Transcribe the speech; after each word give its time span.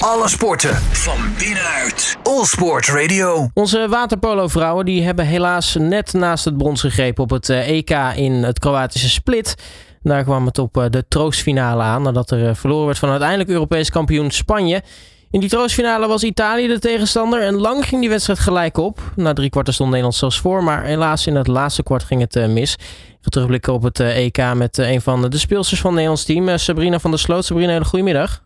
Alle 0.00 0.28
sporten 0.28 0.74
van 0.76 1.18
binnenuit. 1.38 2.16
All 2.22 2.44
Sport 2.44 2.88
Radio. 2.88 3.48
Onze 3.54 3.86
waterpolo-vrouwen 3.88 4.84
die 4.84 5.02
hebben 5.02 5.26
helaas 5.26 5.74
net 5.74 6.12
naast 6.12 6.44
het 6.44 6.56
brons 6.56 6.80
gegrepen 6.80 7.22
op 7.22 7.30
het 7.30 7.48
EK 7.48 7.90
in 8.14 8.32
het 8.32 8.58
Kroatische 8.58 9.08
Split. 9.08 9.54
Daar 10.02 10.22
kwam 10.22 10.46
het 10.46 10.58
op 10.58 10.86
de 10.90 11.04
troostfinale 11.08 11.82
aan 11.82 12.02
nadat 12.02 12.30
er 12.30 12.56
verloren 12.56 12.86
werd 12.86 12.98
van 12.98 13.08
uiteindelijk 13.10 13.50
Europees 13.50 13.90
kampioen 13.90 14.30
Spanje. 14.30 14.82
In 15.30 15.40
die 15.40 15.48
troostfinale 15.48 16.06
was 16.06 16.22
Italië 16.22 16.66
de 16.66 16.78
tegenstander 16.78 17.42
en 17.42 17.54
lang 17.54 17.86
ging 17.86 18.00
die 18.00 18.10
wedstrijd 18.10 18.38
gelijk 18.38 18.76
op. 18.76 19.00
Na 19.16 19.32
drie 19.32 19.50
kwarten 19.50 19.74
stond 19.74 19.88
Nederland 19.88 20.16
zelfs 20.16 20.40
voor, 20.40 20.64
maar 20.64 20.84
helaas 20.84 21.26
in 21.26 21.34
het 21.34 21.46
laatste 21.46 21.82
kwart 21.82 22.04
ging 22.04 22.20
het 22.20 22.48
mis. 22.48 22.74
Ik 22.74 23.18
ga 23.20 23.28
terugblikken 23.28 23.72
op 23.72 23.82
het 23.82 24.00
EK 24.00 24.54
met 24.54 24.78
een 24.78 25.00
van 25.00 25.30
de 25.30 25.38
speelsters 25.38 25.80
van 25.80 25.90
het 25.90 25.98
Nederlands 25.98 26.24
team, 26.24 26.58
Sabrina 26.58 26.98
van 26.98 27.10
der 27.10 27.20
Sloot. 27.20 27.44
Sabrina, 27.44 27.72
hele 27.72 27.84
goedemiddag. 27.84 28.42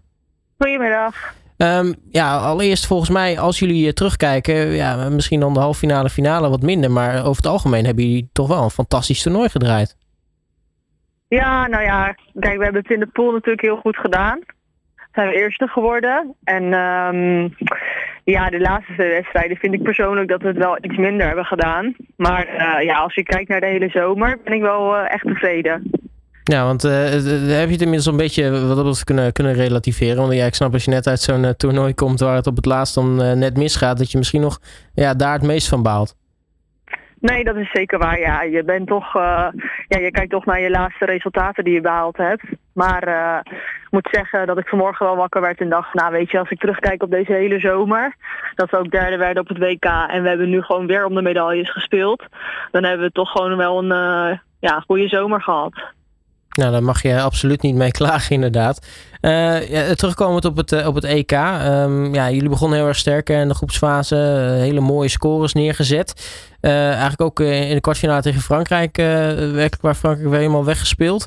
Goedemiddag. 0.58 1.34
Um, 1.58 1.94
ja, 2.10 2.36
allereerst 2.36 2.86
volgens 2.86 3.10
mij, 3.10 3.38
als 3.38 3.58
jullie 3.58 3.92
terugkijken, 3.92 4.54
ja, 4.54 5.08
misschien 5.08 5.40
dan 5.40 5.54
de 5.54 5.60
halve 5.60 5.78
finale, 5.78 6.10
finale 6.10 6.48
wat 6.48 6.62
minder. 6.62 6.90
Maar 6.90 7.18
over 7.18 7.36
het 7.42 7.46
algemeen 7.46 7.84
hebben 7.84 8.04
jullie 8.04 8.28
toch 8.32 8.48
wel 8.48 8.62
een 8.62 8.70
fantastisch 8.70 9.22
toernooi 9.22 9.48
gedraaid. 9.48 9.96
Ja, 11.28 11.66
nou 11.66 11.82
ja, 11.82 12.14
kijk, 12.38 12.56
we 12.56 12.64
hebben 12.64 12.82
het 12.82 12.90
in 12.90 13.00
de 13.00 13.06
pool 13.06 13.32
natuurlijk 13.32 13.62
heel 13.62 13.76
goed 13.76 13.96
gedaan. 13.96 14.40
Zijn 15.12 15.28
we 15.28 15.34
eerste 15.34 15.66
geworden. 15.66 16.34
En 16.44 16.62
um, 16.64 17.54
ja, 18.24 18.50
de 18.50 18.60
laatste 18.60 18.94
wedstrijden 18.96 19.56
vind 19.56 19.74
ik 19.74 19.82
persoonlijk 19.82 20.28
dat 20.28 20.42
we 20.42 20.48
het 20.48 20.56
wel 20.56 20.78
iets 20.80 20.96
minder 20.96 21.26
hebben 21.26 21.44
gedaan. 21.44 21.94
Maar 22.16 22.46
uh, 22.48 22.84
ja, 22.84 22.98
als 22.98 23.14
je 23.14 23.22
kijkt 23.22 23.48
naar 23.48 23.60
de 23.60 23.66
hele 23.66 23.88
zomer, 23.88 24.38
ben 24.44 24.52
ik 24.52 24.60
wel 24.60 24.96
uh, 24.96 25.12
echt 25.12 25.26
tevreden. 25.26 25.90
Ja, 26.44 26.64
want 26.64 26.84
uh, 26.84 26.92
heb 26.92 27.66
je 27.66 27.72
het 27.72 27.80
inmiddels 27.80 28.06
een 28.06 28.16
beetje 28.16 28.66
wat 28.66 28.76
dat 28.76 29.04
kunnen, 29.04 29.32
kunnen 29.32 29.52
relativeren? 29.52 30.16
Want 30.16 30.32
ja, 30.32 30.46
ik 30.46 30.54
snap 30.54 30.72
als 30.72 30.84
je 30.84 30.90
net 30.90 31.06
uit 31.06 31.20
zo'n 31.20 31.56
toernooi 31.56 31.94
komt 31.94 32.20
waar 32.20 32.34
het 32.34 32.46
op 32.46 32.56
het 32.56 32.66
laatst 32.66 32.94
dan 32.94 33.16
net 33.16 33.56
misgaat, 33.56 33.98
dat 33.98 34.10
je 34.10 34.18
misschien 34.18 34.40
nog 34.40 34.58
ja, 34.94 35.14
daar 35.14 35.32
het 35.32 35.42
meest 35.42 35.68
van 35.68 35.82
baalt. 35.82 36.16
Nee, 37.20 37.44
dat 37.44 37.56
is 37.56 37.70
zeker 37.72 37.98
waar. 37.98 38.18
Ja, 38.18 38.42
je 38.42 38.64
bent 38.64 38.86
toch, 38.86 39.12
ja, 39.88 39.98
je 39.98 40.10
kijkt 40.10 40.30
toch 40.30 40.44
naar 40.44 40.60
je 40.60 40.70
laatste 40.70 41.04
resultaten 41.04 41.64
die 41.64 41.74
je 41.74 41.80
behaald 41.80 42.16
hebt. 42.16 42.44
Maar 42.72 43.08
ik 43.84 43.90
moet 43.90 44.08
zeggen 44.10 44.46
dat 44.46 44.58
ik 44.58 44.68
vanmorgen 44.68 45.06
wel 45.06 45.16
wakker 45.16 45.40
werd 45.40 45.60
en 45.60 45.68
dacht, 45.68 45.94
nou 45.94 46.12
weet 46.12 46.30
je, 46.30 46.38
als 46.38 46.50
ik 46.50 46.60
terugkijk 46.60 47.02
op 47.02 47.10
deze 47.10 47.32
hele 47.32 47.60
zomer, 47.60 48.14
dat 48.54 48.70
we 48.70 48.78
ook 48.78 48.90
derde 48.90 49.16
werden 49.16 49.42
op 49.42 49.48
het 49.48 49.58
WK 49.58 49.84
en 49.84 50.22
we 50.22 50.28
hebben 50.28 50.50
nu 50.50 50.62
gewoon 50.62 50.86
weer 50.86 51.04
om 51.04 51.14
de 51.14 51.22
medailles 51.22 51.70
gespeeld, 51.70 52.22
dan 52.70 52.84
hebben 52.84 53.06
we 53.06 53.12
toch 53.12 53.30
gewoon 53.30 53.56
wel 53.56 53.84
een 53.84 54.40
ja, 54.60 54.80
goede 54.80 55.08
zomer 55.08 55.42
gehad. 55.42 55.93
Nou, 56.54 56.72
daar 56.72 56.82
mag 56.82 57.02
je 57.02 57.20
absoluut 57.20 57.62
niet 57.62 57.74
mee 57.74 57.90
klagen, 57.90 58.34
inderdaad. 58.34 58.86
Uh, 59.20 59.68
ja, 59.68 59.94
terugkomend 59.94 60.44
op 60.44 60.56
het, 60.56 60.72
uh, 60.72 60.86
op 60.86 60.94
het 60.94 61.04
EK. 61.04 61.32
Um, 61.32 62.14
ja, 62.14 62.30
jullie 62.30 62.48
begonnen 62.48 62.78
heel 62.78 62.86
erg 62.86 62.96
sterk 62.96 63.28
in 63.28 63.48
de 63.48 63.54
groepsfase. 63.54 64.16
Uh, 64.16 64.60
hele 64.60 64.80
mooie 64.80 65.08
scores 65.08 65.52
neergezet. 65.52 66.30
eigenlijk 66.60 67.20
ook 67.20 67.40
in 67.40 67.74
de 67.74 67.80
kwartfinale 67.80 68.22
tegen 68.22 68.40
Frankrijk. 68.40 68.96
werkelijk 68.96 69.80
waar 69.80 69.94
Frankrijk 69.94 70.28
weer 70.28 70.38
helemaal 70.38 70.64
weggespeeld. 70.64 71.26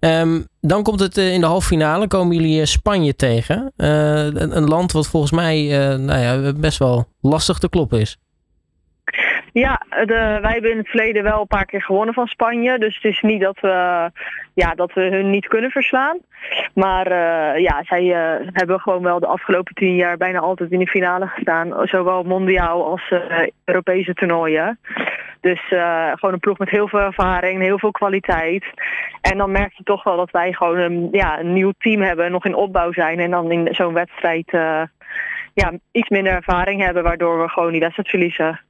Um, 0.00 0.46
dan 0.60 0.82
komt 0.82 1.00
het 1.00 1.16
in 1.16 1.40
de 1.40 1.46
halve 1.46 1.66
finale. 1.66 2.08
Komen 2.08 2.36
jullie 2.36 2.66
Spanje 2.66 3.16
tegen. 3.16 3.72
Een, 3.76 4.56
een, 4.56 4.68
land 4.68 4.92
wat 4.92 5.06
volgens 5.06 5.32
mij 5.32 5.66
nou 5.96 6.20
ja, 6.20 6.52
best 6.52 6.78
wel 6.78 7.06
lastig 7.20 7.58
te 7.58 7.68
kloppen 7.68 8.00
is. 8.00 8.18
Ja, 9.52 9.82
de, 9.88 10.38
wij 10.42 10.52
hebben 10.52 10.70
in 10.70 10.76
het 10.76 10.88
verleden 10.88 11.22
wel 11.22 11.40
een 11.40 11.46
paar 11.46 11.66
keer 11.66 11.82
gewonnen 11.82 12.14
van 12.14 12.26
Spanje. 12.26 12.78
Dus 12.78 12.94
het 12.94 13.04
is 13.04 13.20
niet 13.20 13.40
dat 13.40 13.60
we, 13.60 14.10
ja, 14.54 14.74
dat 14.74 14.92
we 14.92 15.00
hun 15.00 15.30
niet 15.30 15.48
kunnen 15.48 15.70
verslaan. 15.70 16.18
Maar 16.74 17.06
uh, 17.06 17.62
ja, 17.62 17.82
zij 17.84 18.02
uh, 18.02 18.48
hebben 18.52 18.80
gewoon 18.80 19.02
wel 19.02 19.20
de 19.20 19.26
afgelopen 19.26 19.74
tien 19.74 19.94
jaar 19.94 20.16
bijna 20.16 20.38
altijd 20.38 20.70
in 20.70 20.78
de 20.78 20.86
finale 20.86 21.26
gestaan. 21.26 21.88
Zowel 21.88 22.22
mondiaal 22.22 22.86
als 22.86 23.10
uh, 23.10 23.46
Europese 23.64 24.14
toernooien. 24.14 24.78
Dus 25.40 25.60
gewoon 26.14 26.32
een 26.32 26.38
ploeg 26.38 26.58
met 26.58 26.70
heel 26.70 26.88
veel 26.88 27.00
ervaring, 27.00 27.62
heel 27.62 27.78
veel 27.78 27.90
kwaliteit. 27.90 28.64
En 29.20 29.38
dan 29.38 29.50
merk 29.50 29.72
je 29.72 29.82
toch 29.82 30.02
wel 30.02 30.16
dat 30.16 30.30
wij 30.30 30.52
gewoon 30.52 30.78
een, 30.78 31.08
ja, 31.10 31.40
een 31.40 31.52
nieuw 31.52 31.72
team 31.78 32.00
hebben, 32.00 32.30
nog 32.30 32.44
in 32.44 32.54
opbouw 32.54 32.92
zijn. 32.92 33.18
En 33.18 33.30
dan 33.30 33.50
in 33.50 33.74
zo'n 33.74 33.92
wedstrijd 33.92 34.50
ja, 35.54 35.72
iets 35.92 36.08
minder 36.08 36.32
ervaring 36.32 36.84
hebben, 36.84 37.02
waardoor 37.02 37.42
we 37.42 37.48
gewoon 37.48 37.70
die 37.70 37.80
wedstrijd 37.80 38.08
verliezen. 38.08 38.60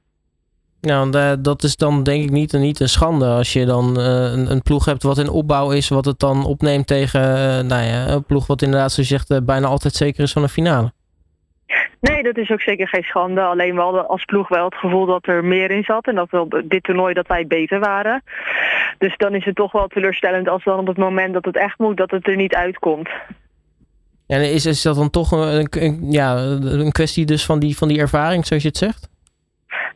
Nou, 0.85 1.41
dat 1.41 1.63
is 1.63 1.75
dan 1.75 2.03
denk 2.03 2.23
ik 2.23 2.31
niet, 2.31 2.53
niet 2.53 2.79
een 2.79 2.89
schande 2.89 3.25
als 3.25 3.53
je 3.53 3.65
dan 3.65 3.99
uh, 3.99 4.05
een, 4.05 4.51
een, 4.51 4.61
ploeg 4.61 4.85
hebt 4.85 5.03
wat 5.03 5.17
in 5.17 5.29
opbouw 5.29 5.71
is, 5.71 5.89
wat 5.89 6.05
het 6.05 6.19
dan 6.19 6.45
opneemt 6.45 6.87
tegen 6.87 7.21
uh, 7.21 7.69
nou 7.69 7.83
ja, 7.83 8.07
een 8.07 8.23
ploeg 8.23 8.47
wat 8.47 8.61
inderdaad, 8.61 8.91
zoals 8.91 9.09
je 9.09 9.15
zegt, 9.15 9.31
uh, 9.31 9.37
bijna 9.45 9.67
altijd 9.67 9.93
zeker 9.93 10.23
is 10.23 10.31
van 10.31 10.43
een 10.43 10.49
finale. 10.49 10.91
Nee, 11.99 12.23
dat 12.23 12.37
is 12.37 12.51
ook 12.51 12.61
zeker 12.61 12.87
geen 12.87 13.03
schande. 13.03 13.41
Alleen 13.41 13.75
we 13.75 13.81
hadden 13.81 14.07
als 14.07 14.25
ploeg 14.25 14.47
wel 14.47 14.65
het 14.65 14.75
gevoel 14.75 15.05
dat 15.05 15.27
er 15.27 15.45
meer 15.45 15.71
in 15.71 15.83
zat 15.83 16.07
en 16.07 16.15
dat 16.15 16.29
we 16.29 16.39
op 16.39 16.61
dit 16.65 16.83
toernooi 16.83 17.13
dat 17.13 17.27
wij 17.27 17.47
beter 17.47 17.79
waren. 17.79 18.23
Dus 18.97 19.17
dan 19.17 19.35
is 19.35 19.45
het 19.45 19.55
toch 19.55 19.71
wel 19.71 19.87
teleurstellend 19.87 20.47
als 20.47 20.63
dan 20.63 20.79
op 20.79 20.87
het 20.87 20.97
moment 20.97 21.33
dat 21.33 21.45
het 21.45 21.57
echt 21.57 21.79
moet, 21.79 21.97
dat 21.97 22.11
het 22.11 22.27
er 22.27 22.35
niet 22.35 22.55
uitkomt. 22.55 23.09
En 24.27 24.51
is, 24.51 24.65
is 24.65 24.81
dat 24.81 24.95
dan 24.95 25.09
toch 25.09 25.31
een, 25.31 25.67
een, 25.69 26.11
ja, 26.11 26.37
een 26.61 26.91
kwestie 26.91 27.25
dus 27.25 27.45
van 27.45 27.59
die, 27.59 27.77
van 27.77 27.87
die 27.87 27.99
ervaring, 27.99 28.45
zoals 28.45 28.63
je 28.63 28.69
het 28.69 28.77
zegt? 28.77 29.11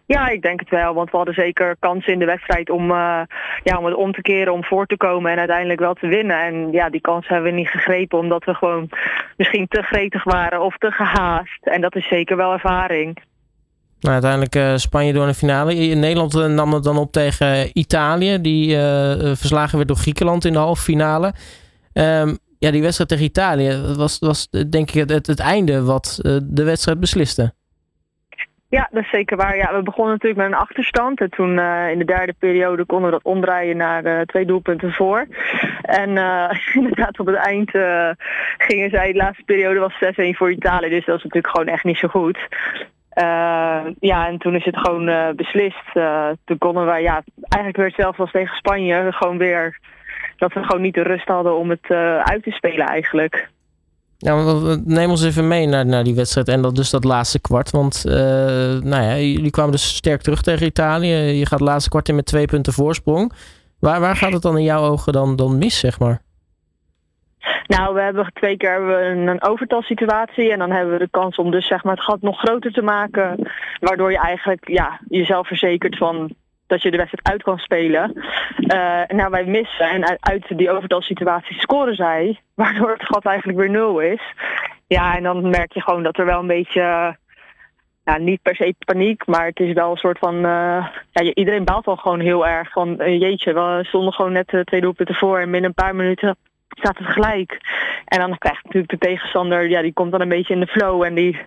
Ja, 0.08 0.30
ik 0.30 0.42
denk 0.42 0.60
het 0.60 0.70
wel. 0.70 0.94
Want 0.94 1.12
we 1.12 1.18
hadden 1.18 1.36
zeker 1.36 1.76
kansen 1.80 2.14
in 2.14 2.20
de 2.20 2.26
wedstrijd 2.26 2.70
om, 2.70 2.92
uh, 2.92 3.22
ja, 3.64 3.78
om 3.78 3.86
het 3.86 3.96
om 3.96 4.12
te 4.12 4.22
keren, 4.22 4.54
om 4.54 4.64
voor 4.64 4.86
te 4.86 4.98
komen 4.98 5.32
en 5.32 5.38
uiteindelijk 5.38 5.80
wel 5.80 5.94
te 5.94 6.08
winnen. 6.08 6.42
En 6.42 6.72
ja, 6.72 6.90
die 6.90 7.02
kans 7.02 7.28
hebben 7.28 7.52
we 7.52 7.58
niet 7.58 7.70
gegrepen 7.70 8.20
omdat 8.20 8.44
we 8.44 8.54
gewoon 8.54 8.90
misschien 9.38 9.68
te 9.68 9.82
gretig 9.82 10.24
waren 10.24 10.62
of 10.62 10.78
te 10.78 10.92
gehaast. 10.92 11.66
En 11.66 11.82
dat 11.82 11.96
is 11.96 12.08
zeker 12.08 12.38
wel 12.38 12.52
ervaring. 12.52 13.22
Nou, 14.00 14.14
uiteindelijk 14.14 14.56
uh, 14.56 14.76
Spanje 14.76 15.14
door 15.14 15.28
een 15.28 15.34
finale. 15.34 15.74
Nederland 15.74 16.36
uh, 16.36 16.46
nam 16.46 16.74
het 16.74 16.84
dan 16.84 16.98
op 16.98 17.12
tegen 17.12 17.78
Italië. 17.78 18.42
Die 18.42 18.76
verslagen 19.36 19.76
werd 19.76 19.88
door 19.88 19.98
Griekenland 19.98 20.46
in 20.46 20.54
de 20.54 20.60
halve 20.60 20.84
finale. 20.84 21.34
Um, 21.94 22.38
ja, 22.60 22.72
die 22.72 22.82
wedstrijd 22.82 23.10
tegen 23.10 23.26
Italië 23.26 23.94
was, 23.96 24.20
was 24.20 24.50
denk 24.50 24.92
ik 24.92 25.10
het, 25.10 25.28
het 25.28 25.40
einde 25.40 25.84
wat 25.84 26.20
de 26.44 26.64
wedstrijd 26.64 27.00
besliste. 27.00 27.54
Ja, 28.70 28.88
dat 28.92 29.04
is 29.04 29.10
zeker 29.10 29.38
waar. 29.38 29.58
Ja, 29.58 29.76
we 29.76 29.84
begonnen 29.84 30.14
natuurlijk 30.14 30.42
met 30.42 30.52
een 30.52 30.66
achterstand. 30.66 31.22
En 31.22 31.30
toen 31.30 31.58
uh, 31.58 31.92
in 31.92 31.98
de 31.98 32.06
derde 32.06 32.34
periode 32.40 32.86
konden 32.86 33.06
we 33.06 33.12
dat 33.12 33.34
omdraaien 33.34 33.78
naar 33.78 34.06
uh, 34.06 34.22
twee 34.22 34.46
doelpunten 34.46 34.92
voor. 34.92 35.28
En 35.82 36.10
uh, 36.10 36.50
inderdaad 36.80 37.20
op 37.20 37.26
het 37.26 37.36
eind 37.36 37.72
gingen 38.58 38.90
zij, 38.90 39.12
de 39.12 39.18
laatste 39.18 39.44
periode 39.44 39.80
was 39.80 39.94
6-1 39.94 40.38
voor 40.38 40.52
Italië. 40.52 40.90
Dus 40.90 41.06
dat 41.06 41.18
is 41.18 41.24
natuurlijk 41.24 41.54
gewoon 41.54 41.68
echt 41.68 41.84
niet 41.84 41.98
zo 41.98 42.08
goed. 42.08 42.40
ja, 44.00 44.28
en 44.28 44.38
toen 44.38 44.56
is 44.56 44.66
het 44.66 44.78
gewoon 44.78 45.36
beslist. 45.36 45.92
toen 46.46 46.58
konden 46.58 46.86
we 46.86 47.02
ja, 47.02 47.24
eigenlijk 47.50 47.78
weer 47.78 47.86
hetzelfde 47.86 48.22
als 48.22 48.32
tegen 48.32 48.56
Spanje. 48.56 49.08
Gewoon 49.10 49.38
weer 49.38 49.80
dat 50.38 50.54
we 50.54 50.64
gewoon 50.64 50.82
niet 50.82 50.94
de 50.94 51.04
rust 51.04 51.28
hadden 51.28 51.58
om 51.58 51.70
het 51.70 51.92
uit 52.24 52.44
te 52.44 52.52
spelen 52.52 52.86
eigenlijk. 52.88 53.50
Nou, 54.20 54.82
neem 54.86 55.10
ons 55.10 55.24
even 55.24 55.48
mee 55.48 55.68
naar, 55.68 55.86
naar 55.86 56.04
die 56.04 56.16
wedstrijd 56.16 56.48
en 56.48 56.62
dat, 56.62 56.76
dus 56.76 56.90
dat 56.90 57.04
laatste 57.04 57.40
kwart. 57.40 57.72
Want 57.72 58.04
uh, 58.08 58.14
nou 58.14 59.04
ja, 59.04 59.18
jullie 59.18 59.52
kwamen 59.52 59.72
dus 59.72 59.96
sterk 59.96 60.22
terug 60.22 60.42
tegen 60.42 60.66
Italië. 60.66 61.14
Je 61.14 61.46
gaat 61.46 61.60
het 61.60 61.70
laatste 61.70 61.90
kwart 61.90 62.10
in 62.10 62.16
met 62.16 62.26
twee 62.26 62.46
punten 62.46 62.74
voorsprong. 62.74 63.34
Waar, 63.80 64.00
waar 64.00 64.16
gaat 64.16 64.34
het 64.34 64.42
dan 64.42 64.58
in 64.58 64.64
jouw 64.64 64.84
ogen 64.84 65.14
dan, 65.14 65.36
dan 65.36 65.58
mis, 65.58 65.80
zeg 65.80 66.00
maar? 66.00 66.22
Nou, 67.68 67.94
we 67.94 68.02
hebben 68.02 68.32
twee 68.34 68.58
keer 68.58 68.88
we 68.88 68.94
een 68.94 69.44
overtalsituatie 69.44 70.52
en 70.52 70.60
dan 70.60 70.72
hebben 70.72 70.94
we 70.94 71.00
de 71.00 71.10
kans 71.12 71.36
om 71.36 71.52
dus 71.52 71.68
zeg 71.68 71.84
maar 71.84 71.96
het 71.96 72.04
gat 72.04 72.22
nog 72.22 72.40
groter 72.40 72.72
te 72.72 72.82
maken. 72.82 73.48
Waardoor 73.80 74.12
je 74.12 74.18
eigenlijk 74.18 74.68
ja, 74.68 75.00
jezelf 75.08 75.48
verzekert 75.48 75.98
van 75.98 76.36
dat 76.68 76.82
je 76.82 76.92
de 76.92 76.98
wedstrijd 76.98 77.28
uit 77.28 77.44
kan 77.44 77.58
spelen. 77.58 78.12
Uh, 78.60 79.02
nou, 79.08 79.30
wij 79.30 79.46
missen 79.46 79.90
en 79.90 80.18
uit 80.20 80.58
die 80.58 80.72
overtalsituatie 80.72 81.60
scoren 81.60 81.96
zij, 81.96 82.40
waardoor 82.56 82.92
het 82.92 83.06
gat 83.06 83.26
eigenlijk 83.26 83.58
weer 83.60 83.70
nul 83.70 84.00
is. 84.00 84.22
Ja, 84.88 85.16
en 85.16 85.24
dan 85.24 85.50
merk 85.50 85.74
je 85.74 85.82
gewoon 85.82 86.04
dat 86.04 86.18
er 86.18 86.26
wel 86.26 86.40
een 86.40 86.48
beetje, 86.48 87.16
ja, 88.04 88.18
niet 88.18 88.42
per 88.42 88.56
se 88.56 88.76
paniek, 88.86 89.26
maar 89.26 89.46
het 89.46 89.60
is 89.60 89.74
wel 89.74 89.92
een 89.92 89.98
soort 89.98 90.20
van, 90.20 90.36
uh, 90.36 90.88
ja, 91.12 91.22
iedereen 91.34 91.64
baalt 91.64 91.88
al 91.88 91.96
gewoon 91.96 92.20
heel 92.20 92.48
erg 92.48 92.72
van, 92.72 92.96
jeetje, 92.96 93.54
we 93.54 93.80
stonden 93.84 94.14
gewoon 94.14 94.32
net 94.32 94.62
twee 94.64 94.82
doelpunten 94.82 95.16
voor 95.16 95.40
en 95.40 95.52
binnen 95.52 95.70
een 95.70 95.84
paar 95.84 95.96
minuten 95.96 96.38
staat 96.78 96.98
het 96.98 97.08
gelijk. 97.08 97.58
En 98.06 98.20
dan 98.20 98.38
krijgt 98.38 98.64
natuurlijk 98.64 98.92
de 98.92 99.08
tegenstander, 99.08 99.70
ja, 99.70 99.82
die 99.82 99.94
komt 99.94 100.12
dan 100.12 100.22
een 100.22 100.30
beetje 100.30 100.54
in 100.54 100.60
de 100.60 100.68
flow 100.68 101.04
en 101.04 101.14
die, 101.16 101.40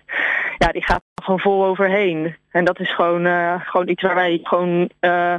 ja, 0.57 0.67
die 0.67 0.85
gaat 0.85 1.01
gewoon 1.23 1.39
vol 1.39 1.65
overheen. 1.65 2.35
En 2.51 2.65
dat 2.65 2.79
is 2.79 2.95
gewoon, 2.95 3.25
uh, 3.25 3.61
gewoon 3.63 3.89
iets 3.89 4.01
waar 4.01 4.15
wij 4.15 4.39
gewoon 4.43 4.89
uh, 5.01 5.35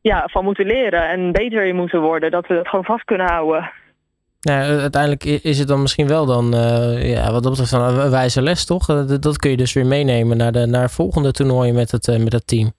ja, 0.00 0.28
van 0.30 0.44
moeten 0.44 0.66
leren 0.66 1.08
en 1.08 1.32
beter 1.32 1.64
in 1.64 1.76
moeten 1.76 2.00
worden. 2.00 2.30
Dat 2.30 2.46
we 2.46 2.54
dat 2.54 2.68
gewoon 2.68 2.84
vast 2.84 3.04
kunnen 3.04 3.26
houden. 3.26 3.70
Ja, 4.40 4.62
uiteindelijk 4.62 5.24
is 5.24 5.58
het 5.58 5.68
dan 5.68 5.82
misschien 5.82 6.08
wel 6.08 6.26
dan, 6.26 6.54
uh, 6.54 7.14
ja, 7.14 7.32
wat 7.32 7.42
dat 7.42 7.52
betreft 7.52 7.72
een 7.72 8.10
wijze 8.10 8.42
les, 8.42 8.64
toch? 8.64 8.86
Dat 9.20 9.36
kun 9.36 9.50
je 9.50 9.56
dus 9.56 9.72
weer 9.72 9.86
meenemen 9.86 10.36
naar 10.36 10.52
de 10.52 10.66
naar 10.66 10.90
volgende 10.90 11.30
toernooien 11.30 11.74
met 11.74 11.90
het, 11.90 12.06
met 12.06 12.32
het 12.32 12.46
team. 12.46 12.72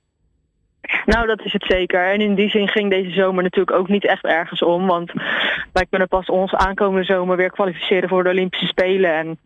Nou, 1.05 1.27
dat 1.27 1.45
is 1.45 1.53
het 1.53 1.65
zeker. 1.67 2.11
En 2.11 2.21
in 2.21 2.35
die 2.35 2.49
zin 2.49 2.67
ging 2.67 2.89
deze 2.89 3.11
zomer 3.11 3.43
natuurlijk 3.43 3.77
ook 3.77 3.87
niet 3.87 4.05
echt 4.05 4.23
ergens 4.23 4.61
om. 4.61 4.87
Want 4.87 5.11
wij 5.73 5.85
kunnen 5.89 6.07
pas 6.07 6.25
ons 6.25 6.53
aankomende 6.53 7.05
zomer 7.05 7.37
weer 7.37 7.51
kwalificeren 7.51 8.09
voor 8.09 8.23
de 8.23 8.29
Olympische 8.29 8.67
Spelen. 8.67 9.13
En 9.13 9.37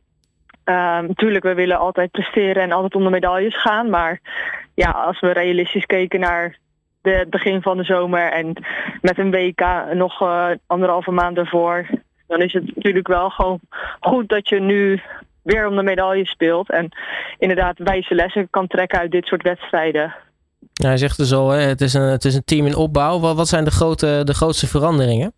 natuurlijk, 1.08 1.44
we 1.44 1.54
willen 1.54 1.80
altijd 1.80 2.12
presteren 2.12 2.64
en 2.64 2.72
altijd 2.72 2.96
om 2.96 3.04
de 3.04 3.10
medailles 3.10 3.62
gaan. 3.62 3.90
Maar 3.90 4.20
ja, 4.74 4.90
als 4.90 5.20
we 5.20 5.32
realistisch 5.32 5.86
keken 5.86 6.20
naar 6.20 6.58
het 7.02 7.30
begin 7.30 7.62
van 7.62 7.78
de 7.78 7.84
zomer 7.84 8.32
en 8.32 8.54
met 9.02 9.18
een 9.18 9.32
WK 9.32 9.94
nog 9.94 10.22
uh, 10.22 10.50
anderhalve 10.68 11.12
maand 11.12 11.38
ervoor, 11.38 11.86
dan 12.28 12.42
is 12.42 12.54
het 12.54 12.76
natuurlijk 12.76 13.08
wel 13.08 13.30
gewoon 13.30 13.60
goed 14.00 14.30
dat 14.30 14.50
je 14.50 14.60
nu 14.60 15.02
weer 15.44 15.68
om 15.68 15.76
de 15.76 15.84
medaille 15.84 16.28
speelt. 16.28 16.70
En 16.70 16.90
inderdaad 17.38 17.78
wijze 17.78 18.16
lessen 18.16 18.50
kan 18.50 18.68
trekken 18.68 19.00
uit 19.00 19.12
dit 19.12 19.26
soort 19.26 19.44
wedstrijden. 19.44 20.16
Hij 20.84 20.98
zegt 20.98 21.18
dus 21.18 21.34
al, 21.34 21.50
hè, 21.50 21.60
het, 21.60 21.82
is 21.82 21.94
een, 21.94 22.02
het 22.02 22.26
is 22.26 22.36
een 22.36 22.46
team 22.46 22.66
in 22.66 22.76
opbouw. 22.76 23.20
Wat, 23.20 23.36
wat 23.36 23.48
zijn 23.48 23.64
de, 23.64 23.72
grote, 23.72 24.22
de 24.24 24.34
grootste 24.34 24.68
veranderingen? 24.68 25.34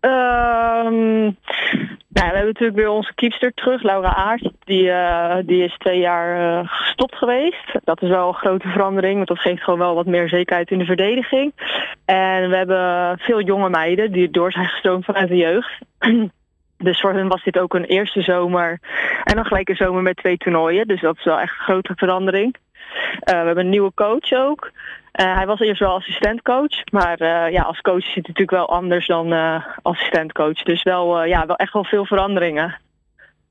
Um, 0.00 1.36
nou, 2.12 2.28
we 2.28 2.36
hebben 2.36 2.52
natuurlijk 2.52 2.78
weer 2.78 2.88
onze 2.88 3.14
keepster 3.14 3.54
terug, 3.54 3.82
Laura 3.82 4.14
Aert. 4.14 4.50
Die, 4.64 4.84
uh, 4.84 5.36
die 5.44 5.64
is 5.64 5.74
twee 5.78 5.98
jaar 5.98 6.60
uh, 6.60 6.68
gestopt 6.68 7.14
geweest. 7.14 7.78
Dat 7.84 8.02
is 8.02 8.08
wel 8.08 8.28
een 8.28 8.34
grote 8.34 8.68
verandering, 8.68 9.14
want 9.14 9.28
dat 9.28 9.38
geeft 9.38 9.62
gewoon 9.62 9.78
wel 9.78 9.94
wat 9.94 10.06
meer 10.06 10.28
zekerheid 10.28 10.70
in 10.70 10.78
de 10.78 10.84
verdediging. 10.84 11.52
En 12.04 12.48
we 12.50 12.56
hebben 12.56 13.18
veel 13.18 13.42
jonge 13.42 13.68
meiden 13.68 14.12
die 14.12 14.30
door 14.30 14.52
zijn 14.52 14.66
gestroomd 14.66 15.04
vanuit 15.04 15.28
de 15.28 15.36
jeugd. 15.36 15.78
Dus 16.76 17.00
voor 17.00 17.12
hen 17.12 17.28
was 17.28 17.42
dit 17.44 17.58
ook 17.58 17.74
een 17.74 17.84
eerste 17.84 18.22
zomer 18.22 18.78
en 19.24 19.34
dan 19.34 19.44
gelijk 19.44 19.68
een 19.68 19.76
zomer 19.76 20.02
met 20.02 20.16
twee 20.16 20.36
toernooien. 20.36 20.86
Dus 20.86 21.00
dat 21.00 21.16
is 21.16 21.24
wel 21.24 21.40
echt 21.40 21.52
een 21.58 21.64
grote 21.64 21.92
verandering. 21.96 22.56
Uh, 23.14 23.40
we 23.40 23.46
hebben 23.46 23.64
een 23.64 23.70
nieuwe 23.70 23.92
coach 23.94 24.32
ook. 24.32 24.70
Uh, 25.12 25.36
hij 25.36 25.46
was 25.46 25.60
eerst 25.60 25.80
wel 25.80 25.94
assistentcoach, 25.94 26.84
maar 26.92 27.20
uh, 27.20 27.52
ja, 27.52 27.62
als 27.62 27.80
coach 27.80 28.06
is 28.06 28.14
het 28.14 28.26
natuurlijk 28.26 28.50
wel 28.50 28.68
anders 28.68 29.06
dan 29.06 29.32
assistentcoach. 29.82 30.62
Dus 30.62 30.82
wel, 30.82 31.24
ja, 31.24 31.46
wel 31.46 31.56
echt 31.56 31.72
wel 31.72 31.84
veel 31.84 32.06
veranderingen. 32.06 32.80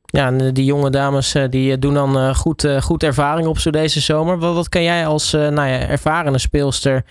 Ja, 0.05 0.25
en 0.27 0.53
die 0.53 0.65
jonge 0.65 0.89
dames 0.89 1.35
die 1.49 1.79
doen 1.79 1.93
dan 1.93 2.35
goed, 2.35 2.67
goed 2.81 3.03
ervaring 3.03 3.47
op 3.47 3.57
zo 3.57 3.69
deze 3.69 3.99
zomer. 3.99 4.39
Wat, 4.39 4.53
wat 4.53 4.69
kan 4.69 4.83
jij 4.83 5.05
als 5.05 5.31
nou 5.31 5.67
ja, 5.67 5.79
ervarene 5.79 6.39
speelster 6.39 7.03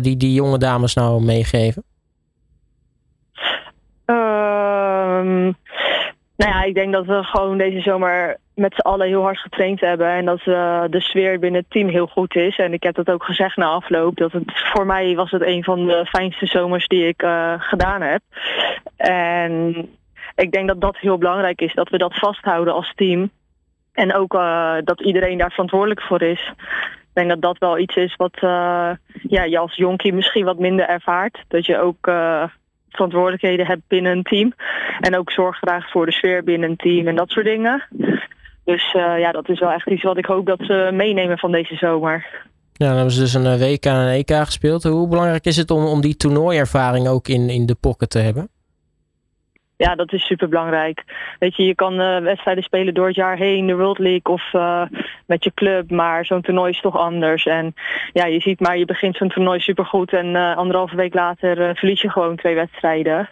die, 0.00 0.16
die 0.16 0.32
jonge 0.32 0.58
dames 0.58 0.94
nou 0.94 1.22
meegeven? 1.22 1.82
Nou 6.36 6.50
ja, 6.50 6.62
ik 6.62 6.74
denk 6.74 6.92
dat 6.92 7.06
we 7.06 7.22
gewoon 7.22 7.58
deze 7.58 7.80
zomer 7.80 8.36
met 8.54 8.74
z'n 8.74 8.80
allen 8.80 9.06
heel 9.06 9.22
hard 9.22 9.38
getraind 9.38 9.80
hebben. 9.80 10.08
En 10.08 10.24
dat 10.24 10.40
uh, 10.46 10.84
de 10.90 11.00
sfeer 11.00 11.38
binnen 11.38 11.60
het 11.60 11.70
team 11.70 11.88
heel 11.88 12.06
goed 12.06 12.36
is. 12.36 12.56
En 12.56 12.72
ik 12.72 12.82
heb 12.82 12.94
dat 12.94 13.10
ook 13.10 13.24
gezegd 13.24 13.56
na 13.56 13.66
afloop. 13.66 14.16
Dat 14.16 14.32
het, 14.32 14.52
voor 14.72 14.86
mij 14.86 15.14
was 15.14 15.30
het 15.30 15.42
een 15.42 15.64
van 15.64 15.86
de 15.86 16.06
fijnste 16.06 16.46
zomers 16.46 16.86
die 16.86 17.06
ik 17.06 17.22
uh, 17.22 17.54
gedaan 17.58 18.00
heb. 18.00 18.22
En 18.96 19.74
ik 20.34 20.52
denk 20.52 20.68
dat 20.68 20.80
dat 20.80 20.98
heel 20.98 21.18
belangrijk 21.18 21.60
is. 21.60 21.74
Dat 21.74 21.88
we 21.88 21.98
dat 21.98 22.14
vasthouden 22.14 22.74
als 22.74 22.92
team. 22.94 23.30
En 23.92 24.14
ook 24.14 24.34
uh, 24.34 24.74
dat 24.84 25.00
iedereen 25.00 25.38
daar 25.38 25.50
verantwoordelijk 25.50 26.02
voor 26.02 26.22
is. 26.22 26.52
Ik 26.98 27.20
denk 27.20 27.28
dat 27.28 27.42
dat 27.42 27.58
wel 27.58 27.78
iets 27.78 27.96
is 27.96 28.16
wat 28.16 28.36
ja, 29.28 29.44
je 29.44 29.58
als 29.58 29.74
jonkie 29.76 30.12
misschien 30.12 30.44
wat 30.44 30.58
minder 30.58 30.88
ervaart. 30.88 31.44
Dat 31.48 31.66
je 31.66 31.78
ook 31.78 32.06
verantwoordelijkheden 32.94 33.66
hebt 33.66 33.82
binnen 33.88 34.12
een 34.12 34.22
team. 34.22 34.52
En 35.00 35.18
ook 35.18 35.30
zorg 35.30 35.58
draagt 35.58 35.90
voor 35.90 36.06
de 36.06 36.12
sfeer 36.12 36.44
binnen 36.44 36.70
een 36.70 36.76
team 36.76 37.08
en 37.08 37.16
dat 37.16 37.30
soort 37.30 37.46
dingen. 37.46 37.84
Dus 38.64 38.94
uh, 38.94 39.18
ja, 39.18 39.32
dat 39.32 39.48
is 39.48 39.60
wel 39.60 39.72
echt 39.72 39.90
iets 39.90 40.02
wat 40.02 40.18
ik 40.18 40.26
hoop 40.26 40.46
dat 40.46 40.60
ze 40.62 40.90
meenemen 40.92 41.38
van 41.38 41.52
deze 41.52 41.74
zomer. 41.74 42.26
Ja, 42.72 42.86
dan 42.86 42.94
hebben 42.96 43.14
ze 43.14 43.20
dus 43.20 43.34
een 43.34 43.46
eh, 43.46 43.60
WK 43.60 43.84
en 43.84 43.94
een 43.94 44.14
EK 44.14 44.34
gespeeld. 44.34 44.82
Hoe 44.82 45.08
belangrijk 45.08 45.44
is 45.44 45.56
het 45.56 45.70
om, 45.70 45.84
om 45.84 46.00
die 46.00 46.16
toernooiervaring 46.16 47.08
ook 47.08 47.28
in, 47.28 47.48
in 47.48 47.66
de 47.66 47.74
pocket 47.74 48.10
te 48.10 48.18
hebben? 48.18 48.48
Ja, 49.76 49.94
dat 49.94 50.12
is 50.12 50.26
super 50.26 50.48
belangrijk. 50.48 51.04
Weet 51.38 51.56
je, 51.56 51.64
je 51.64 51.74
kan 51.74 52.00
uh, 52.00 52.18
wedstrijden 52.18 52.64
spelen 52.64 52.94
door 52.94 53.06
het 53.06 53.16
jaar 53.16 53.36
heen, 53.36 53.66
de 53.66 53.76
World 53.76 53.98
League 53.98 54.32
of 54.34 54.52
uh, 54.52 54.82
met 55.26 55.44
je 55.44 55.52
club, 55.54 55.90
maar 55.90 56.24
zo'n 56.24 56.42
toernooi 56.42 56.70
is 56.70 56.80
toch 56.80 56.96
anders. 56.96 57.46
En 57.46 57.74
ja, 58.12 58.26
je 58.26 58.40
ziet 58.40 58.60
maar, 58.60 58.78
je 58.78 58.84
begint 58.84 59.16
zo'n 59.16 59.28
toernooi 59.28 59.60
supergoed 59.60 60.12
en 60.12 60.26
uh, 60.26 60.56
anderhalve 60.56 60.96
week 60.96 61.14
later 61.14 61.76
verlies 61.76 62.00
je 62.00 62.10
gewoon 62.10 62.36
twee 62.36 62.54
wedstrijden. 62.54 63.28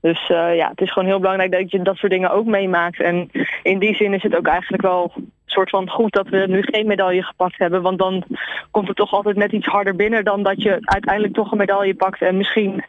Dus 0.00 0.26
ja, 0.26 0.68
het 0.68 0.80
is 0.80 0.92
gewoon 0.92 1.08
heel 1.08 1.20
belangrijk 1.20 1.52
dat 1.52 1.70
je 1.70 1.82
dat 1.82 1.96
soort 1.96 2.12
dingen 2.12 2.30
ook 2.30 2.46
meemaakt. 2.46 3.00
En 3.00 3.30
in 3.62 3.78
die 3.78 3.94
zin 3.94 4.14
is 4.14 4.22
het 4.22 4.36
ook 4.36 4.46
eigenlijk 4.46 4.82
wel 4.82 5.12
een 5.16 5.30
soort 5.44 5.70
van 5.70 5.90
goed 5.90 6.12
dat 6.12 6.28
we 6.28 6.44
nu 6.48 6.62
geen 6.62 6.86
medaille 6.86 7.22
gepakt 7.22 7.58
hebben. 7.58 7.82
Want 7.82 7.98
dan 7.98 8.24
komt 8.70 8.88
het 8.88 8.96
toch 8.96 9.12
altijd 9.12 9.36
net 9.36 9.52
iets 9.52 9.66
harder 9.66 9.96
binnen 9.96 10.24
dan 10.24 10.42
dat 10.42 10.62
je 10.62 10.78
uiteindelijk 10.80 11.34
toch 11.34 11.52
een 11.52 11.58
medaille 11.58 11.94
pakt 11.94 12.22
en 12.22 12.36
misschien 12.36 12.84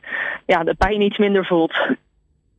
ja, 0.46 0.64
de 0.64 0.76
pijn 0.76 1.02
iets 1.02 1.18
minder 1.18 1.46
voelt. 1.46 1.74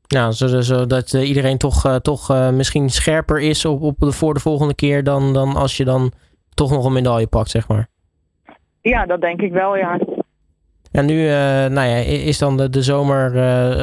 Nou, 0.09 0.33
zodat 0.33 1.13
uh, 1.13 1.29
iedereen 1.29 1.59
toch, 1.59 1.87
uh, 1.87 1.95
toch 1.95 2.31
uh, 2.31 2.51
misschien 2.51 2.91
scherper 2.91 3.41
is 3.41 3.65
op, 3.65 3.83
op 3.83 3.95
de, 3.99 4.13
voor 4.13 4.35
de 4.35 4.41
volgende 4.41 4.75
keer 4.75 5.05
dan, 5.05 5.33
dan 5.33 5.57
als 5.57 5.77
je 5.77 5.85
dan 5.85 6.13
toch 6.55 6.71
nog 6.71 6.85
een 6.85 6.93
medaille 6.93 7.27
pakt, 7.27 7.51
zeg 7.51 7.69
maar. 7.69 7.89
Ja, 8.81 9.07
dat 9.07 9.21
denk 9.21 9.41
ik 9.41 9.53
wel, 9.53 9.77
ja. 9.77 9.99
En 10.91 11.07
nu 11.07 11.27
nou 11.69 11.89
ja, 11.89 11.97
is 11.97 12.39
dan 12.39 12.57
de, 12.57 12.71
de 12.71 12.83
zomer 12.83 13.37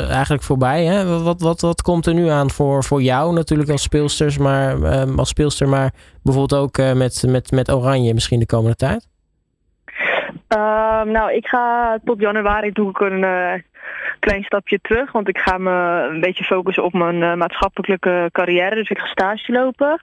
eigenlijk 0.10 0.44
voorbij. 0.44 0.86
Hè? 0.86 1.24
Wat, 1.24 1.42
wat, 1.42 1.62
wat 1.62 1.82
komt 1.82 2.06
er 2.06 2.14
nu 2.14 2.28
aan 2.28 2.52
voor, 2.52 2.84
voor 2.84 3.02
jou 3.02 3.34
natuurlijk 3.34 3.70
als 3.70 3.82
speelsters, 3.82 4.38
maar, 4.38 4.88
als 5.18 5.30
speelster, 5.30 5.70
maar 5.70 5.94
bijvoorbeeld 6.24 6.62
ook 6.62 6.78
met, 6.96 7.24
met, 7.28 7.52
met 7.52 7.72
Oranje 7.72 8.14
misschien 8.14 8.40
de 8.40 8.46
komende 8.46 8.76
tijd? 8.76 9.08
Uh, 10.50 11.02
nou, 11.02 11.34
ik 11.34 11.48
ga 11.48 11.98
tot 12.04 12.20
januari 12.20 12.72
doe 12.72 12.90
ik 12.90 13.00
een 13.00 13.24
uh, 13.24 13.54
klein 14.20 14.44
stapje 14.44 14.80
terug. 14.82 15.12
Want 15.12 15.28
ik 15.28 15.38
ga 15.38 15.58
me 15.58 16.08
een 16.10 16.20
beetje 16.20 16.44
focussen 16.44 16.84
op 16.84 16.94
mijn 16.94 17.22
uh, 17.22 17.34
maatschappelijke 17.34 18.30
carrière. 18.32 18.76
Dus 18.76 18.90
ik 18.90 18.98
ga 18.98 19.06
stage 19.06 19.52
lopen. 19.52 20.02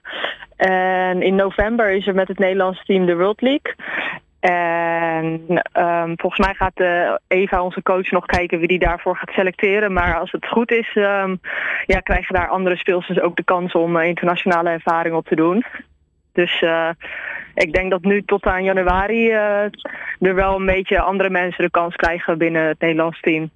En 0.55 1.21
in 1.21 1.35
november 1.35 1.91
is 1.91 2.07
er 2.07 2.15
met 2.15 2.27
het 2.27 2.39
Nederlandse 2.39 2.83
team 2.83 3.05
de 3.05 3.15
World 3.15 3.41
League. 3.41 3.75
En 4.39 5.41
um, 5.73 6.13
volgens 6.17 6.45
mij 6.45 6.53
gaat 6.53 6.79
uh, 6.79 7.13
Eva, 7.27 7.63
onze 7.63 7.81
coach, 7.81 8.11
nog 8.11 8.25
kijken 8.25 8.59
wie 8.59 8.67
die 8.67 8.79
daarvoor 8.79 9.17
gaat 9.17 9.33
selecteren. 9.33 9.93
Maar 9.93 10.19
als 10.19 10.31
het 10.31 10.47
goed 10.47 10.71
is, 10.71 10.95
um, 10.95 11.39
ja, 11.85 11.99
krijgen 11.99 12.35
daar 12.35 12.47
andere 12.47 12.77
speelsters 12.77 13.19
ook 13.19 13.35
de 13.35 13.43
kans 13.43 13.73
om 13.73 13.97
internationale 13.97 14.69
ervaring 14.69 15.15
op 15.15 15.27
te 15.27 15.35
doen. 15.35 15.65
Dus 16.33 16.61
uh, 16.61 16.89
ik 17.55 17.73
denk 17.73 17.91
dat 17.91 18.01
nu 18.01 18.23
tot 18.23 18.43
aan 18.43 18.63
januari 18.63 19.29
uh, 19.29 19.63
er 20.19 20.35
wel 20.35 20.55
een 20.55 20.65
beetje 20.65 21.01
andere 21.01 21.29
mensen 21.29 21.63
de 21.63 21.69
kans 21.69 21.95
krijgen 21.95 22.37
binnen 22.37 22.67
het 22.67 22.79
Nederlands 22.79 23.19
team. 23.19 23.49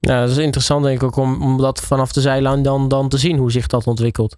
Ja, 0.00 0.20
dat 0.20 0.30
is 0.30 0.38
interessant 0.38 0.84
denk 0.84 0.96
ik 0.96 1.02
ook 1.02 1.16
om, 1.16 1.42
om 1.42 1.58
dat 1.58 1.80
vanaf 1.80 2.12
de 2.12 2.20
zijlijn 2.20 2.62
dan, 2.62 2.88
dan 2.88 3.08
te 3.08 3.18
zien 3.18 3.36
hoe 3.36 3.50
zich 3.50 3.66
dat 3.66 3.86
ontwikkelt. 3.86 4.36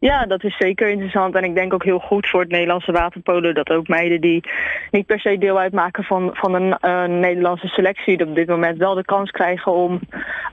Ja, 0.00 0.26
dat 0.26 0.44
is 0.44 0.56
zeker 0.56 0.88
interessant 0.88 1.34
en 1.34 1.44
ik 1.44 1.54
denk 1.54 1.74
ook 1.74 1.84
heel 1.84 1.98
goed 1.98 2.28
voor 2.28 2.40
het 2.40 2.50
Nederlandse 2.50 2.92
waterpolo 2.92 3.52
dat 3.52 3.70
ook 3.70 3.88
meiden 3.88 4.20
die 4.20 4.44
niet 4.90 5.06
per 5.06 5.20
se 5.20 5.38
deel 5.38 5.58
uitmaken 5.58 6.04
van, 6.04 6.30
van 6.32 6.54
een 6.54 6.78
uh, 6.80 7.04
Nederlandse 7.04 7.66
selectie, 7.66 8.26
op 8.26 8.34
dit 8.34 8.48
moment 8.48 8.78
wel 8.78 8.94
de 8.94 9.04
kans 9.04 9.30
krijgen 9.30 9.72
om 9.72 10.00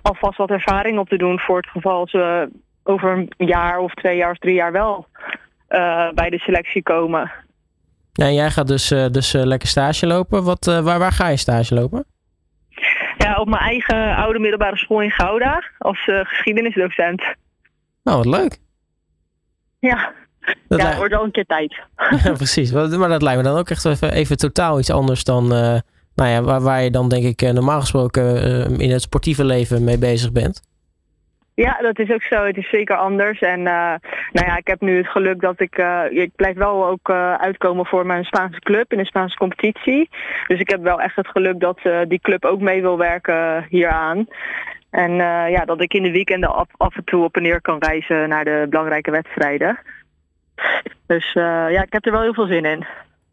alvast 0.01 0.37
wat 0.37 0.49
ervaring 0.49 0.99
op 0.99 1.09
te 1.09 1.17
doen 1.17 1.39
voor 1.39 1.57
het 1.57 1.67
geval 1.67 2.07
ze 2.07 2.49
over 2.83 3.11
een 3.11 3.47
jaar 3.47 3.79
of 3.79 3.93
twee 3.93 4.17
jaar 4.17 4.31
of 4.31 4.37
drie 4.37 4.55
jaar 4.55 4.71
wel 4.71 5.05
bij 6.13 6.29
de 6.29 6.39
selectie 6.39 6.83
komen. 6.83 7.31
Ja, 8.11 8.29
jij 8.29 8.51
gaat 8.51 8.67
dus, 8.67 8.91
uh, 8.91 9.07
dus 9.07 9.33
uh, 9.33 9.43
lekker 9.43 9.67
stage 9.67 10.07
lopen. 10.07 10.43
Wat, 10.43 10.65
waar, 10.65 10.99
waar 10.99 11.11
ga 11.11 11.27
je 11.27 11.37
stage 11.37 11.73
lopen? 11.73 12.05
Ja, 13.17 13.35
op 13.35 13.47
mijn 13.47 13.61
eigen 13.61 14.15
oude 14.15 14.39
middelbare 14.39 14.77
school 14.77 15.01
in 15.01 15.11
Gouda 15.11 15.63
als 15.77 16.09
geschiedenisdocent. 16.23 17.21
Nou, 18.03 18.17
wat 18.17 18.25
leuk. 18.25 18.57
Ja, 19.79 20.13
dat 20.67 20.81
ja, 20.81 20.95
wordt 20.97 21.13
wel 21.13 21.23
een 21.23 21.31
keer 21.31 21.45
tijd. 21.45 21.81
ja, 22.23 22.31
precies. 22.31 22.71
Maar 22.71 23.09
dat 23.09 23.21
lijkt 23.21 23.41
me 23.41 23.47
dan 23.47 23.57
ook 23.57 23.69
echt 23.69 23.85
even, 23.85 24.11
even 24.11 24.37
totaal 24.37 24.79
iets 24.79 24.91
anders 24.91 25.23
dan 25.23 25.47
nou 26.17 26.29
ja, 26.29 26.41
waar, 26.41 26.61
waar 26.61 26.83
je 26.83 26.91
dan 26.91 27.09
denk 27.09 27.23
ik 27.23 27.53
normaal 27.53 27.79
gesproken 27.79 28.25
in 28.79 28.91
het 28.91 29.01
sportieve 29.01 29.45
leven 29.45 29.83
mee 29.83 29.97
bezig 29.97 30.31
bent. 30.31 30.61
Ja, 31.63 31.77
dat 31.81 31.99
is 31.99 32.11
ook 32.11 32.21
zo. 32.21 32.43
Het 32.43 32.57
is 32.57 32.69
zeker 32.69 32.95
anders. 32.95 33.39
En 33.39 33.59
uh, 33.59 33.65
nou 34.31 34.45
ja, 34.45 34.57
ik 34.57 34.67
heb 34.67 34.81
nu 34.81 34.97
het 34.97 35.07
geluk 35.07 35.41
dat 35.41 35.59
ik... 35.59 35.77
Uh, 35.77 36.03
ik 36.09 36.35
blijf 36.35 36.55
wel 36.55 36.85
ook 36.85 37.09
uh, 37.09 37.33
uitkomen 37.33 37.85
voor 37.85 38.05
mijn 38.05 38.23
Spaanse 38.23 38.59
club 38.59 38.91
in 38.91 38.97
de 38.97 39.05
Spaanse 39.05 39.37
competitie. 39.37 40.09
Dus 40.47 40.59
ik 40.59 40.69
heb 40.69 40.81
wel 40.81 41.01
echt 41.01 41.15
het 41.15 41.27
geluk 41.27 41.59
dat 41.59 41.79
die 42.07 42.19
club 42.19 42.45
ook 42.45 42.59
mee 42.59 42.81
wil 42.81 42.97
werken 42.97 43.65
hieraan. 43.69 44.27
En 44.89 45.11
ja, 45.51 45.65
dat 45.65 45.81
ik 45.81 45.93
in 45.93 46.03
de 46.03 46.11
weekenden 46.11 46.55
af, 46.55 46.67
af 46.77 46.95
en 46.95 47.03
toe 47.03 47.23
op 47.23 47.35
en 47.35 47.41
neer 47.41 47.61
kan 47.61 47.77
reizen 47.79 48.29
naar 48.29 48.45
de 48.45 48.65
belangrijke 48.69 49.11
wedstrijden. 49.11 49.79
Dus 51.07 51.33
ja, 51.33 51.81
ik 51.81 51.93
heb 51.93 52.05
er 52.05 52.11
wel 52.11 52.21
heel 52.21 52.33
veel 52.33 52.47
zin 52.47 52.65
in. 52.65 52.85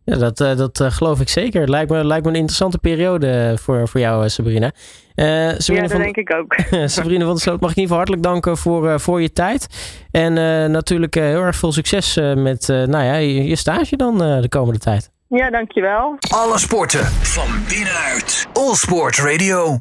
Ja, 0.05 0.17
dat, 0.17 0.41
uh, 0.41 0.57
dat 0.57 0.81
uh, 0.81 0.91
geloof 0.91 1.21
ik 1.21 1.29
zeker. 1.29 1.61
Het 1.61 1.69
lijkt 1.69 1.91
me, 1.91 2.05
lijkt 2.05 2.25
me 2.25 2.31
een 2.31 2.37
interessante 2.37 2.79
periode 2.79 3.57
voor, 3.61 3.89
voor 3.89 4.01
jou, 4.01 4.29
Sabrina. 4.29 4.73
Uh, 5.15 5.25
Sabrina 5.59 5.75
ja, 5.75 5.81
dat 5.81 5.91
van, 5.91 6.01
denk 6.01 6.17
ik 6.17 6.35
ook. 6.35 6.55
Sabrina 6.89 7.25
van 7.25 7.33
der 7.33 7.43
Sloot, 7.43 7.61
mag 7.61 7.71
ik 7.71 7.77
in 7.77 7.83
ieder 7.83 7.97
geval 7.97 7.97
hartelijk 7.97 8.23
danken 8.23 8.57
voor, 8.57 9.01
voor 9.01 9.23
je 9.23 9.33
tijd. 9.33 9.67
En 10.11 10.33
natuurlijk 10.71 11.15
heel 11.15 11.43
erg 11.43 11.57
veel 11.57 11.73
succes 11.73 12.15
met 12.37 12.67
nou 12.67 13.05
ja, 13.05 13.15
je, 13.15 13.45
je 13.45 13.57
stage 13.57 13.97
dan 13.97 14.19
de 14.19 14.49
komende 14.49 14.79
tijd. 14.79 15.11
Ja, 15.29 15.51
dankjewel. 15.51 16.17
Alle 16.31 16.59
sporten 16.59 17.05
van 17.05 17.49
binnenuit. 17.69 18.47
All 18.53 18.75
Sport 18.75 19.19
Radio. 19.19 19.81